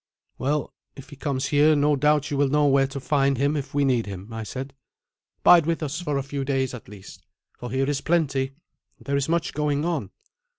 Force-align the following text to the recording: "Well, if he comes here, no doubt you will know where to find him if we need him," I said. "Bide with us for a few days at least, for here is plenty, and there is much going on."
"Well, 0.39 0.73
if 0.95 1.11
he 1.11 1.15
comes 1.15 1.49
here, 1.49 1.75
no 1.75 1.95
doubt 1.95 2.31
you 2.31 2.37
will 2.37 2.47
know 2.49 2.65
where 2.65 2.87
to 2.87 2.99
find 2.99 3.37
him 3.37 3.55
if 3.55 3.75
we 3.75 3.85
need 3.85 4.07
him," 4.07 4.33
I 4.33 4.41
said. 4.41 4.73
"Bide 5.43 5.67
with 5.67 5.83
us 5.83 6.01
for 6.01 6.17
a 6.17 6.23
few 6.23 6.43
days 6.43 6.73
at 6.73 6.89
least, 6.89 7.27
for 7.59 7.69
here 7.69 7.87
is 7.87 8.01
plenty, 8.01 8.55
and 8.97 9.05
there 9.05 9.15
is 9.15 9.29
much 9.29 9.53
going 9.53 9.85
on." 9.85 10.09